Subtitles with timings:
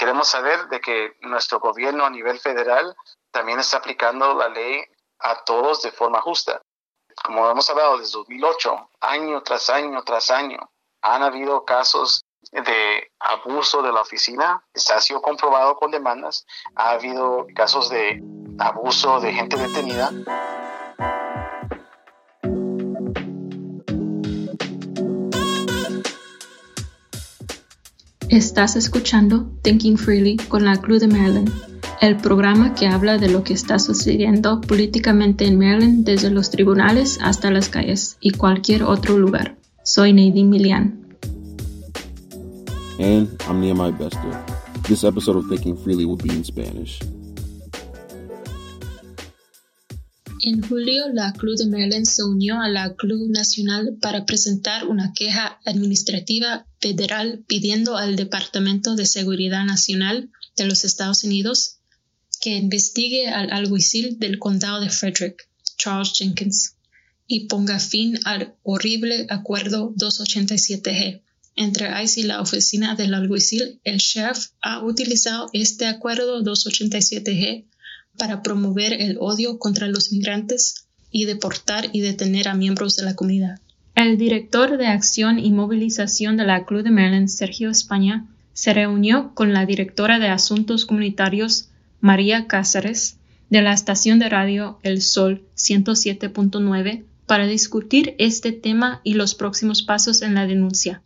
[0.00, 2.96] queremos saber de que nuestro gobierno a nivel federal
[3.30, 4.82] también está aplicando la ley
[5.18, 6.62] a todos de forma justa.
[7.22, 10.70] Como hemos hablado desde 2008, año tras año tras año,
[11.02, 16.46] han habido casos de abuso de la oficina, se ha sido comprobado con demandas,
[16.76, 18.22] ha habido casos de
[18.58, 20.10] abuso de gente detenida.
[28.30, 31.50] Estás escuchando Thinking Freely con la Club de Maryland,
[32.00, 37.18] el programa que habla de lo que está sucediendo políticamente en Maryland desde los tribunales
[37.22, 39.56] hasta las calles y cualquier otro lugar.
[39.82, 41.16] Soy Nadine Milian.
[43.00, 44.38] And I'm Nehemiah Bester.
[44.86, 47.00] This episode of Thinking Freely will be in Spanish.
[50.42, 55.12] En julio, la Club de Maryland se unió a la Club Nacional para presentar una
[55.12, 61.76] queja administrativa federal pidiendo al Departamento de Seguridad Nacional de los Estados Unidos
[62.40, 66.76] que investigue al alguacil del condado de Frederick, Charles Jenkins,
[67.26, 71.20] y ponga fin al horrible acuerdo 287G.
[71.54, 77.66] Entre ICE y la oficina del alguacil, el sheriff ha utilizado este acuerdo 287G
[78.16, 83.14] para promover el odio contra los migrantes y deportar y detener a miembros de la
[83.14, 83.60] comunidad.
[83.94, 89.32] El director de Acción y Movilización de la Club de Maryland, Sergio España, se reunió
[89.34, 91.68] con la directora de Asuntos Comunitarios,
[92.00, 93.16] María Cáceres,
[93.48, 99.82] de la estación de radio El Sol 107.9 para discutir este tema y los próximos
[99.82, 101.02] pasos en la denuncia.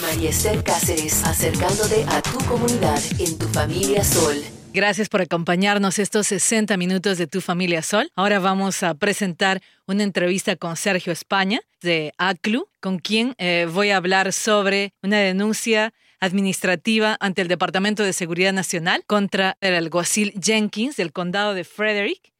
[0.00, 0.30] María
[0.62, 4.36] Cáceres, acercándote a tu comunidad en tu familia Sol.
[4.74, 8.10] Gracias por acompañarnos estos 60 minutos de Tu Familia Sol.
[8.16, 13.90] Ahora vamos a presentar una entrevista con Sergio España de ACLU, con quien eh, voy
[13.90, 20.34] a hablar sobre una denuncia administrativa ante el Departamento de Seguridad Nacional contra el alguacil
[20.42, 22.32] Jenkins del condado de Frederick.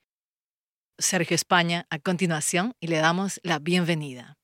[0.98, 4.39] Sergio España a continuación y le damos la bienvenida.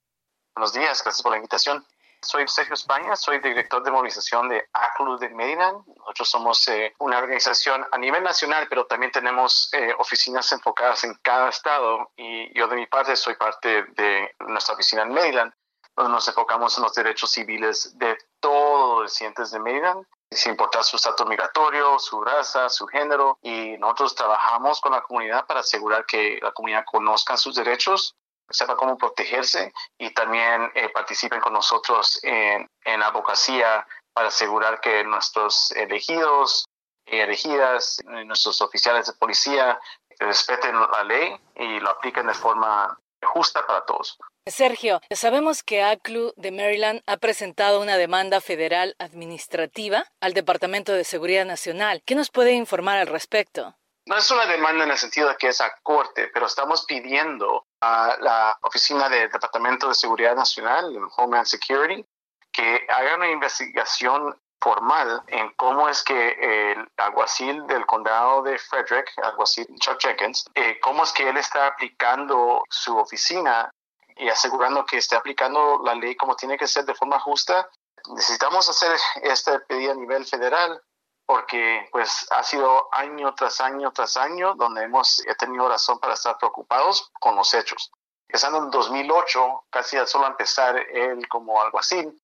[0.54, 1.84] Buenos días, gracias por la invitación.
[2.22, 5.86] Soy Sergio España, soy director de movilización de ACLU de Maryland.
[5.96, 11.14] Nosotros somos eh, una organización a nivel nacional, pero también tenemos eh, oficinas enfocadas en
[11.22, 12.10] cada estado.
[12.16, 15.52] Y yo de mi parte soy parte de nuestra oficina en Maryland,
[15.96, 20.84] donde nos enfocamos en los derechos civiles de todos los residentes de Maryland sin importar
[20.84, 26.06] su estatus migratorio, su raza, su género, y nosotros trabajamos con la comunidad para asegurar
[26.06, 28.14] que la comunidad conozca sus derechos
[28.50, 35.04] sepa cómo protegerse y también eh, participen con nosotros en, en abogacía para asegurar que
[35.04, 36.64] nuestros elegidos
[37.10, 39.78] elegidas, nuestros oficiales de policía
[40.18, 44.18] respeten la ley y lo apliquen de forma justa para todos.
[44.46, 51.04] Sergio, sabemos que ACLU de Maryland ha presentado una demanda federal administrativa al Departamento de
[51.04, 52.02] Seguridad Nacional.
[52.04, 53.76] ¿Qué nos puede informar al respecto?
[54.06, 57.66] No es una demanda en el sentido de que es a corte, pero estamos pidiendo
[57.80, 62.04] a la Oficina del Departamento de Seguridad Nacional, Homeland Security,
[62.52, 69.10] que haga una investigación formal en cómo es que el alguacil del condado de Frederick,
[69.22, 73.70] alguacil Chuck Jenkins, eh, cómo es que él está aplicando su oficina
[74.16, 77.70] y asegurando que esté aplicando la ley como tiene que ser de forma justa.
[78.14, 78.92] Necesitamos hacer
[79.22, 80.82] este pedido a nivel federal
[81.30, 86.36] porque pues ha sido año tras año tras año donde hemos tenido razón para estar
[86.38, 87.92] preocupados con los hechos.
[88.28, 92.20] Empezando en 2008, casi al solo empezar él como alguacil,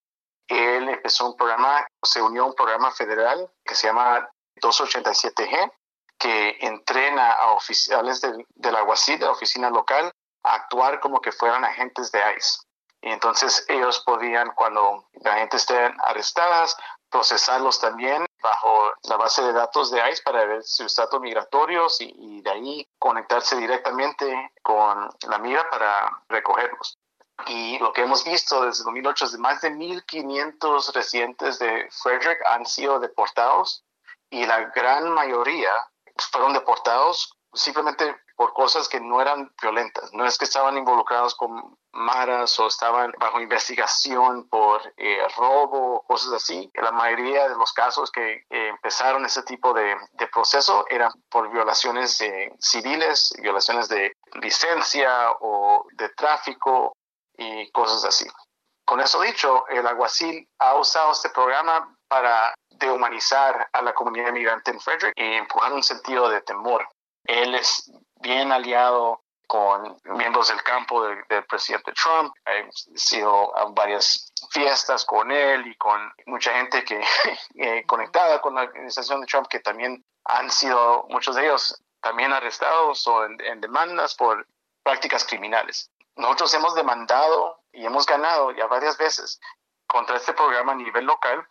[0.48, 4.28] él empezó un programa, se unió a un programa federal que se llama
[4.60, 5.72] 287G,
[6.18, 10.10] que entrena a oficiales del, del alguacil, de la oficina local,
[10.42, 12.58] a actuar como que fueran agentes de ICE.
[13.02, 16.76] Y entonces ellos podían, cuando la gente esté arrestadas,
[17.08, 22.42] procesarlos también bajo la base de datos de ICE para ver sus datos migratorios y,
[22.42, 26.98] de ahí conectarse directamente con la mira para recogerlos.
[27.46, 32.40] Y lo que hemos visto desde 2008 es que más de 1.500 residentes de Frederick
[32.46, 33.84] han sido deportados
[34.30, 35.70] y la gran mayoría
[36.30, 40.12] fueron deportados simplemente por cosas que no eran violentas.
[40.12, 46.34] No es que estaban involucrados con maras o estaban bajo investigación por eh, robo cosas
[46.34, 46.70] así.
[46.74, 49.96] La mayoría de los casos que eh, empezaron ese tipo de,
[50.32, 54.12] proceso eran por violaciones eh, civiles, violaciones de
[54.42, 56.92] licencia o de tráfico
[57.38, 58.26] y cosas así.
[58.84, 64.70] Con eso dicho, el alguacil ha usado este programa para dehumanizar a la comunidad migrante
[64.70, 66.86] en Frederick y empujar un sentido de temor.
[67.24, 67.90] Él es
[68.20, 72.34] bien aliado con miembros del campo del presidente Trump.
[72.44, 77.00] Ha sido a varias fiestas con él y con mucha gente que
[77.54, 82.32] eh, conectada con la administración de Trump que también han sido muchos de ellos también
[82.32, 84.46] arrestados o en, demandas por
[84.82, 85.90] prácticas criminales.
[86.16, 89.40] Nosotros hemos demandado y hemos ganado ya varias veces
[89.86, 91.46] contra este programa a nivel local,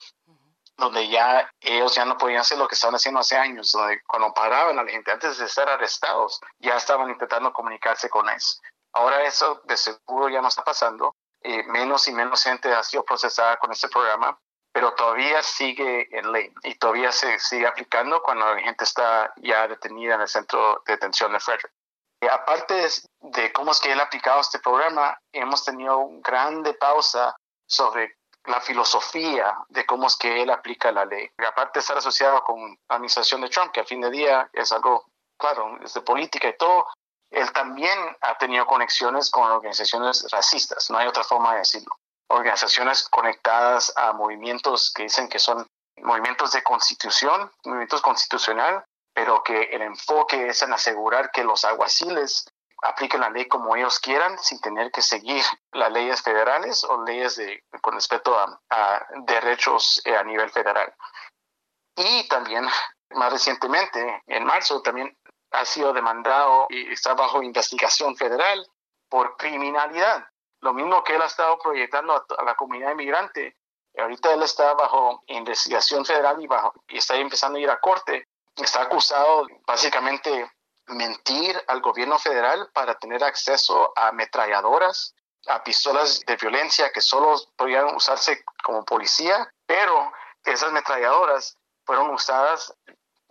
[0.78, 4.34] donde ya ellos ya no podían hacer lo que estaban haciendo hace años, donde cuando
[4.34, 8.62] paraban a la gente antes de ser arrestados, ya estaban intentando comunicarse con ellos.
[8.94, 11.16] Ahora eso de seguro ya no está pasando.
[11.42, 14.38] Eh, menos y menos gente ha sido procesada con este programa,
[14.74, 19.68] pero todavía sigue en ley y todavía se sigue aplicando cuando la gente está ya
[19.68, 21.72] detenida en el centro de detención de Frederick.
[22.32, 22.88] Aparte
[23.20, 27.36] de cómo es que él ha aplicado este programa, hemos tenido una grande pausa
[27.68, 28.15] sobre
[28.48, 31.30] la filosofía de cómo es que él aplica la ley.
[31.38, 34.50] Y aparte de estar asociado con la administración de Trump, que a fin de día
[34.54, 35.06] es algo,
[35.38, 36.88] claro, es de política y todo,
[37.32, 41.96] él también ha tenido conexiones con organizaciones racistas, no hay otra forma de decirlo.
[42.30, 45.68] Organizaciones conectadas a movimientos que dicen que son
[46.02, 48.84] movimientos de constitución, movimientos constitucional,
[49.14, 52.46] pero que el enfoque es en asegurar que los aguaciles
[52.86, 57.36] apliquen la ley como ellos quieran sin tener que seguir las leyes federales o leyes
[57.36, 60.94] de, con respecto a, derechos eh, a nivel federal.
[61.96, 62.68] Y también,
[63.12, 65.18] más recientemente, en marzo, también
[65.52, 68.68] ha sido demandado y está bajo investigación federal
[69.10, 70.28] por criminalidad.
[70.62, 73.56] Lo mismo que él ha estado proyectando a, la comunidad inmigrante.
[73.98, 78.28] Ahorita él está bajo investigación federal y, bajo, y está empezando a ir a corte.
[78.58, 80.50] Está acusado básicamente
[80.88, 85.16] mentir al gobierno federal para tener acceso a ametralladoras,
[85.48, 90.12] a pistolas de violencia que solo podían usarse como policía, pero
[90.44, 92.74] esas ametralladoras fueron usadas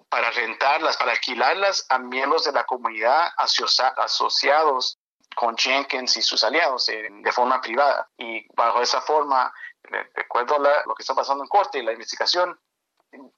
[0.08, 4.98] para rentarlas, para alquilarlas a miembros de la comunidad asociados
[5.34, 8.08] con Jenkins y sus aliados de forma privada.
[8.16, 9.52] Y bajo esa forma,
[9.82, 12.56] de acuerdo a lo que está pasando en corte y la investigación,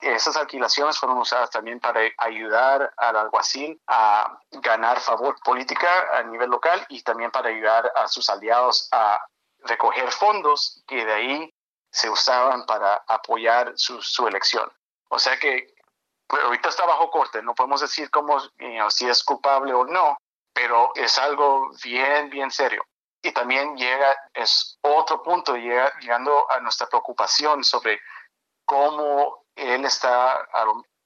[0.01, 6.51] esas alquilaciones fueron usadas también para ayudar al alguacil a ganar favor política a nivel
[6.51, 9.21] local y también para ayudar a sus aliados a
[9.61, 11.55] recoger fondos que de ahí
[11.91, 14.71] se usaban para apoyar su, su elección.
[15.09, 15.75] O sea que
[16.27, 18.41] pues, ahorita está bajo corte, no podemos decir cómo,
[18.91, 20.19] si es culpable o no,
[20.53, 22.85] pero es algo bien, bien serio.
[23.23, 28.01] Y también llega, es otro punto, llega, llegando a nuestra preocupación sobre
[28.65, 30.47] cómo él está,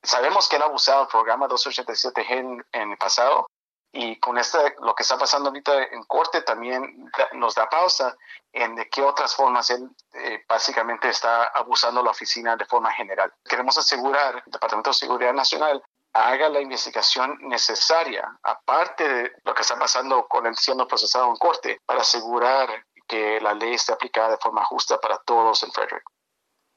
[0.03, 3.49] sabemos que él ha abusado del programa 287G en, el pasado
[3.93, 8.17] y con este, lo que está pasando ahorita en corte también nos da pausa
[8.53, 13.33] en de qué otras formas él eh, básicamente está abusando la oficina de forma general.
[13.45, 15.83] Queremos asegurar, el Departamento de Seguridad Nacional
[16.13, 21.37] haga la investigación necesaria, aparte de lo que está pasando con él siendo procesado en
[21.37, 26.05] corte, para asegurar que la ley esté aplicada de forma justa para todos en Frederick.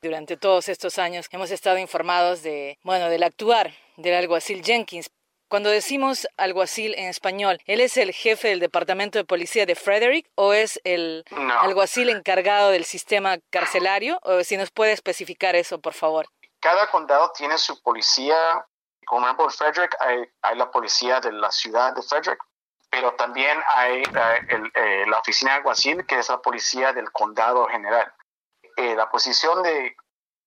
[0.04, 5.10] Durante todos estos años hemos estado informados de, bueno, del actuar del alguacil Jenkins.
[5.48, 10.30] Cuando decimos alguacil en español, ¿él es el jefe del departamento de policía de Frederick
[10.36, 11.24] o es el
[11.62, 14.20] alguacil encargado del sistema carcelario?
[14.24, 16.28] O si nos puede especificar eso, por favor.
[16.60, 18.36] Cada condado tiene su policía.
[19.06, 22.44] Como en Frederick hay, la policía de la ciudad de Frederick,
[22.90, 27.68] pero también hay eh, eh, la oficina de alguacil, que es la policía del condado
[27.68, 28.14] general.
[28.78, 29.96] Eh, la posición de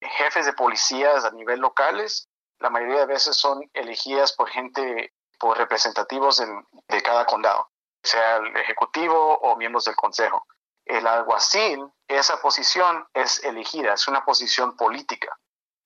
[0.01, 2.29] jefes de policías a nivel locales,
[2.59, 6.43] la mayoría de veces son elegidas por gente, por representativos
[6.87, 7.69] de cada condado,
[8.03, 10.45] sea el ejecutivo o miembros del consejo.
[10.85, 15.37] El alguacil, esa posición es elegida, es una posición política.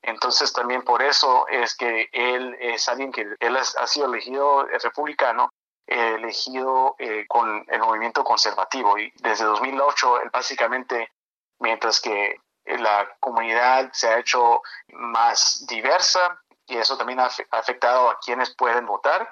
[0.04, 5.52] Entonces también por eso es que él es alguien que él ha sido elegido republicano,
[5.86, 11.12] elegido eh, con el movimiento conservativo y desde 2008 él básicamente
[11.62, 18.20] mientras que la comunidad se ha hecho más diversa y eso también ha afectado a
[18.20, 19.28] quienes pueden votar,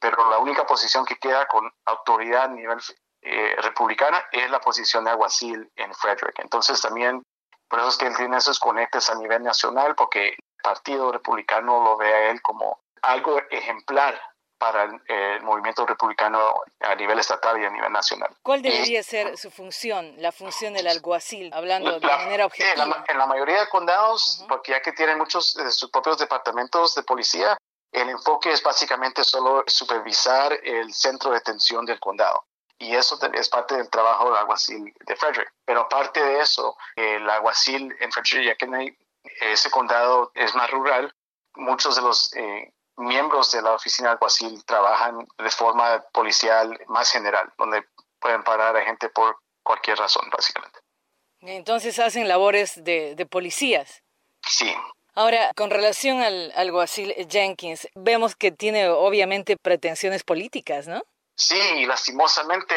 [0.00, 2.78] pero la única posición que queda con autoridad a nivel
[3.22, 6.38] eh, republicana es la posición de alguacil en Frederick.
[6.38, 7.22] Entonces también,
[7.68, 11.82] por eso es que él tiene esos conectes a nivel nacional, porque el Partido Republicano
[11.82, 14.20] lo ve a él como algo ejemplar
[14.58, 18.34] para el, movimiento republicano a nivel estatal y a nivel nacional.
[18.42, 23.04] ¿Cuál debería ser su función, la función del alguacil, hablando de manera objetiva?
[23.08, 27.02] En la, mayoría de condados, porque ya que tienen muchos de sus propios departamentos de
[27.02, 27.56] policía,
[27.92, 32.44] el enfoque es básicamente solo supervisar el centro de detención del condado.
[32.78, 35.52] Y eso es parte del trabajo del alguacil de Frederick.
[35.64, 38.96] Pero aparte de eso, el alguacil en Frederick, ya que
[39.40, 41.14] ese condado es más rural,
[41.54, 47.52] muchos de los eh, miembros de la oficina alguacil trabajan de forma policial más general,
[47.58, 47.84] donde
[48.20, 50.78] pueden parar a gente por cualquier razón, básicamente.
[51.40, 54.02] Entonces hacen labores de, de policías.
[54.46, 54.74] Sí,
[55.16, 61.02] Ahora, con relación al alguacil Jenkins, vemos que tiene obviamente pretensiones políticas, ¿no?
[61.36, 62.74] Sí, lastimosamente,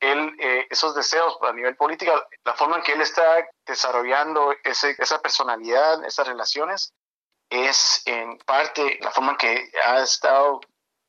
[0.00, 2.12] él, eh, esos deseos a nivel político,
[2.44, 6.92] la forma en que él está desarrollando ese, esa personalidad, esas relaciones,
[7.50, 10.60] es en parte la forma en que ha estado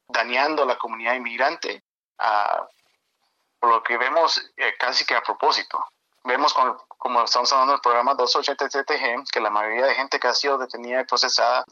[0.07, 1.83] dañando a la comunidad inmigrante,
[3.59, 5.83] por lo que vemos eh, casi que a propósito.
[6.23, 6.53] Vemos
[6.97, 11.01] como estamos hablando del programa 287G, que la mayoría de gente que ha sido detenida
[11.01, 11.63] y procesada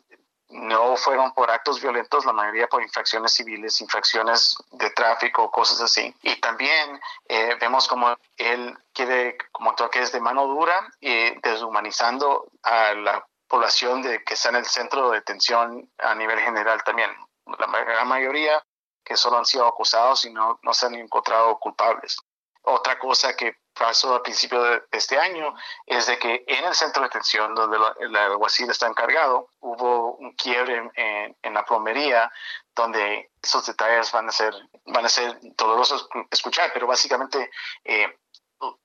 [0.49, 6.15] no fueron por actos violentos, la mayoría por infracciones civiles, infracciones de tráfico, cosas así.
[6.21, 12.47] Y también eh, vemos como él quiere, como que es de mano dura y deshumanizando
[12.63, 17.11] a la población de, que está en el centro de detención a nivel general también.
[17.45, 18.63] La gran mayoría
[19.03, 22.17] que solo han sido acusados y no, no se han encontrado culpables.
[22.63, 25.53] Otra cosa que pasó al principio de este año
[25.85, 30.33] es de que en el centro de detención donde el alguacil está encargado hubo un
[30.33, 32.31] quiebre en, la plomería
[32.73, 34.53] donde esos detalles van a ser
[34.85, 37.51] van a ser dolorosos escuchar pero básicamente
[37.83, 38.17] eh,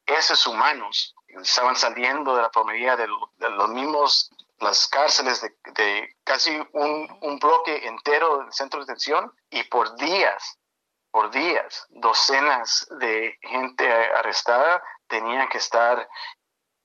[0.07, 5.41] esos humanos estaban saliendo de la plomería de, los mismos las cárceles
[5.75, 10.61] de, casi un, un bloque entero del centro de detención y por días
[11.11, 16.09] por días, docenas de gente arrestada tenían que estar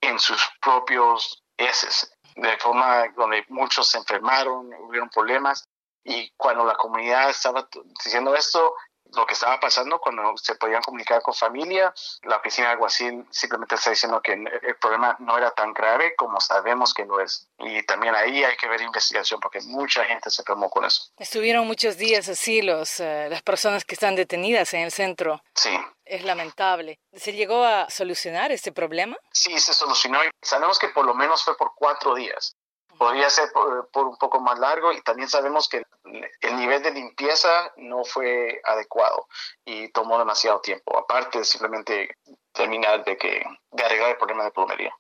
[0.02, 5.68] en sus propios heces, de forma donde muchos se enfermaron, hubieron problemas,
[6.04, 7.68] y cuando la comunidad estaba
[8.04, 8.76] diciendo esto,
[9.16, 11.94] lo que estaba pasando cuando se podían comunicar con familia.
[12.24, 16.40] La oficina de alguacil simplemente está diciendo que el problema no era tan grave como
[16.40, 17.48] sabemos que lo es.
[17.60, 21.12] Y también ahí hay que ver investigación porque mucha gente se enfermó con eso.
[21.18, 25.42] Estuvieron muchos días así los, eh, las personas que están detenidas en el centro.
[25.54, 25.78] Sí.
[26.06, 27.00] Es lamentable.
[27.14, 29.18] ¿Se llegó a solucionar este problema?
[29.32, 30.20] Sí, se solucionó.
[30.42, 32.56] Sabemos que por lo menos fue por cuatro días
[32.98, 35.84] podría ser por, un poco más largo y también sabemos que
[36.42, 39.28] el nivel de limpieza no fue adecuado
[39.66, 42.18] y tomó demasiado tiempo, aparte de simplemente
[42.54, 44.96] terminar de, que, de arreglar el problema de plomería.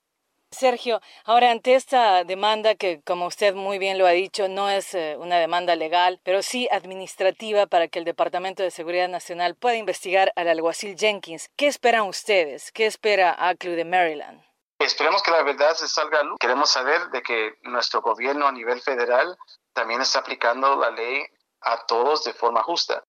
[0.52, 4.94] Sergio, ahora ante esta demanda que, como usted muy bien lo ha dicho, no es
[4.94, 9.76] eh, una demanda legal, pero sí administrativa para que el Departamento de Seguridad Nacional pueda
[9.76, 12.72] investigar al alguacil Jenkins, ¿qué esperan ustedes?
[12.72, 14.46] ¿Qué espera ACLU de Maryland?
[14.80, 16.38] Esperemos que la verdad se salga a luz.
[16.40, 19.38] Queremos saber de que nuestro gobierno a nivel federal
[19.74, 21.26] también está aplicando la ley
[21.62, 23.04] a todos de forma justa.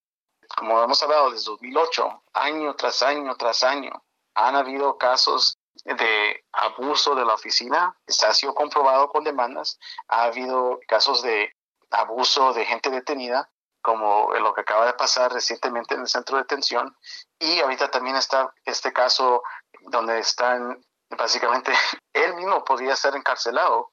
[0.56, 4.04] Como hemos hablado desde 2008, año tras año tras año,
[4.34, 10.80] han habido casos de abuso de la oficina, ha sido comprobado con demandas, ha habido
[10.86, 11.52] casos de
[11.90, 13.50] abuso de gente detenida,
[13.82, 16.96] como lo que acaba de pasar recientemente en el centro de detención,
[17.38, 19.42] y ahorita también está este caso
[19.82, 21.72] donde están básicamente
[22.12, 23.92] él mismo podría ser encarcelado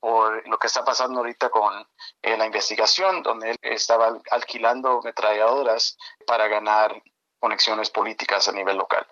[0.00, 1.86] por lo que está pasando ahorita con
[2.20, 7.02] eh, la investigación, donde él estaba alquilando metralladoras para ganar
[7.40, 9.06] conexiones políticas a nivel local.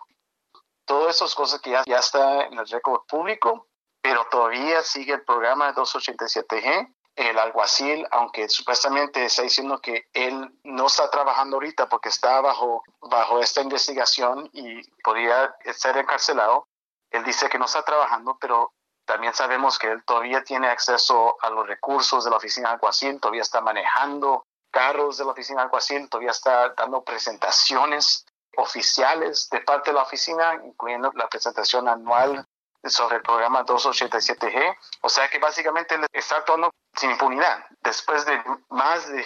[0.85, 3.69] Todas esas cosas que ya, ya está en el récord público,
[4.03, 6.95] pero todavía sigue el programa 287G.
[7.15, 12.83] El alguacil, aunque supuestamente está diciendo que él no está trabajando ahorita porque está bajo,
[13.01, 16.69] bajo esta investigación y podría ser encarcelado,
[17.13, 18.73] él dice que no está trabajando, pero
[19.05, 23.21] también sabemos que él todavía tiene acceso a los recursos de la oficina de alguacil,
[23.21, 28.25] todavía está manejando carros de la oficina de alguacil, todavía está dando presentaciones
[28.57, 32.47] oficiales de parte de la oficina, incluyendo la presentación anual
[32.85, 34.77] sobre el programa 287G.
[35.03, 37.65] O sea que básicamente él está actuando sin impunidad.
[37.83, 39.25] Después de más de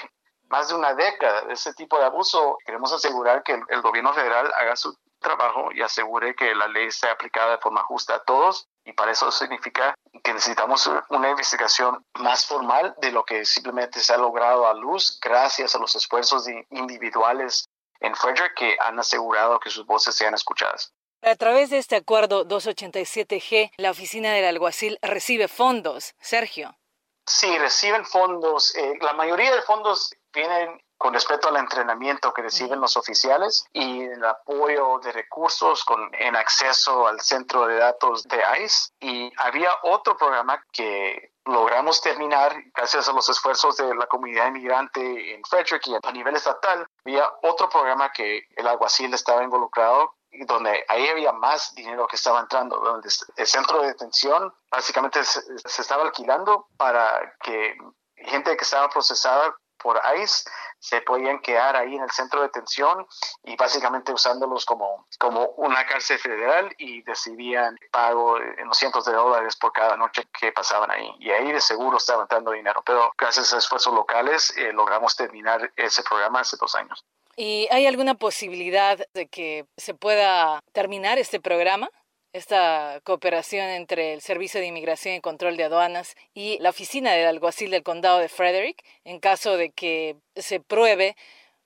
[0.49, 4.53] más de una década de ese tipo de abuso, queremos asegurar que el gobierno federal
[4.55, 8.69] haga su trabajo y asegure que la ley sea aplicada de forma justa a todos
[8.85, 14.15] y para eso significa que necesitamos una investigación más formal de lo que simplemente se
[14.15, 17.67] ha logrado a luz gracias a los esfuerzos individuales
[17.99, 20.93] en Frederick que han asegurado que sus voces sean escuchadas.
[21.23, 26.15] A través de este acuerdo 287G, la oficina del alguacil recibe fondos.
[26.21, 26.77] Sergio.
[27.27, 28.77] Sí, reciben fondos.
[28.77, 34.03] Eh, la mayoría de fondos vienen con respecto al entrenamiento que reciben los oficiales y
[34.03, 38.93] el apoyo de recursos con, en acceso al centro de datos de ICE.
[39.01, 45.35] Y había otro programa que logramos terminar gracias a los esfuerzos de la comunidad inmigrante
[45.35, 46.87] en Frederick y a nivel estatal.
[47.05, 50.15] Había otro programa que el alguacil estaba involucrado
[50.47, 55.41] donde ahí había más dinero que estaba entrando, donde el centro de detención básicamente se,
[55.59, 57.79] se estaba alquilando para que
[58.17, 63.07] gente que estaba procesada por ICE se podían quedar ahí en el centro de detención
[63.45, 69.13] y básicamente usándolos como, como una cárcel federal y decidían pago en los cientos de
[69.13, 71.11] dólares por cada noche que pasaban ahí.
[71.19, 72.83] Y ahí de seguro estaban dando dinero.
[72.85, 77.05] Pero gracias a esfuerzos locales eh, logramos terminar ese programa hace dos años.
[77.37, 81.91] ¿Y hay alguna posibilidad de que se pueda terminar este programa?
[82.37, 87.27] Esta cooperación entre el Servicio de Inmigración y Control de Aduanas y la oficina del
[87.27, 91.17] alguacil del condado de Frederick en caso de que se pruebe.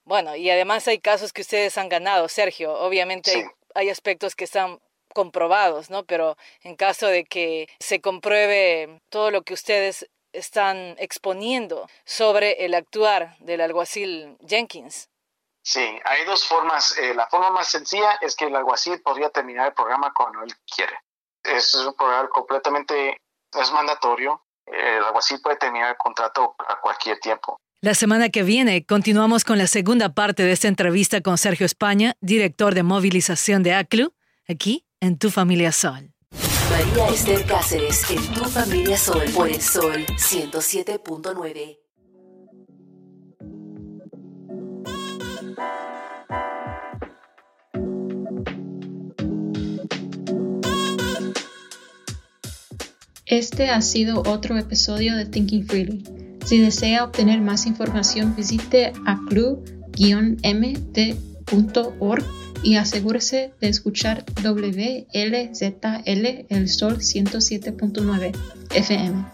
[0.05, 2.73] Bueno, y además hay casos que ustedes han ganado, Sergio.
[2.73, 4.79] Obviamente hay, aspectos que están
[5.13, 6.05] comprobados, ¿no?
[6.05, 12.73] Pero en caso de que se compruebe todo lo que ustedes están exponiendo sobre el
[12.73, 15.09] actuar del alguacil Jenkins,
[15.63, 16.97] Sí, hay dos formas.
[16.97, 20.53] Eh, la forma más sencilla es que el alguacil podría terminar el programa cuando él
[20.75, 20.97] quiere.
[21.43, 23.17] Es un programa completamente,
[23.51, 24.43] es mandatorio.
[24.65, 27.57] El alguacil puede terminar el contrato a cualquier tiempo.
[27.81, 32.13] La semana que viene continuamos con la segunda parte de esta entrevista con Sergio España,
[32.21, 34.13] director de movilización de ACLU,
[34.47, 36.13] aquí en Tu Familia Sol.
[36.69, 41.79] María Esther Cáceres en Tu Familia Sol por el Sol 107.9.
[53.31, 56.03] Este ha sido otro episodio de Thinking Freely.
[56.45, 59.63] Si desea obtener más información, visite aclu-mt.org
[62.61, 65.05] y asegúrese de escuchar WLZL
[66.49, 68.35] El Sol 107.9
[68.75, 69.25] FM.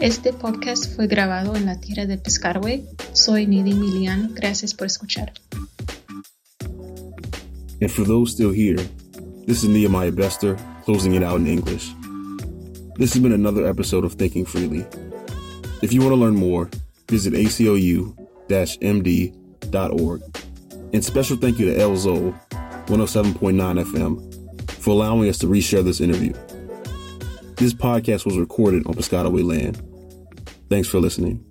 [0.00, 2.86] Este podcast fue grabado en la tierra de Piscataway.
[3.12, 4.34] Soy Nidi Milian.
[4.36, 5.32] Gracias por escuchar.
[7.80, 8.80] And for those still here,
[9.46, 11.92] this is Nehemiah Bester closing it out in English.
[12.98, 14.86] This has been another episode of Thinking Freely.
[15.82, 16.70] If you want to learn more,
[17.10, 18.12] visit acou-md.org.
[20.94, 22.34] And special thank you to El Zol,
[22.86, 26.32] 107.9 FM, for allowing us to reshare this interview.
[27.56, 29.82] This podcast was recorded on Piscataway land.
[30.70, 31.45] Thanks for listening.